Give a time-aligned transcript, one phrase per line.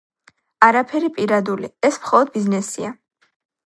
[0.67, 2.95] არაფერი პირადული, ეს მხოლოდ ბიზნესია.